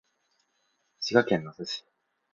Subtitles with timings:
[0.99, 1.85] 滋賀県野洲市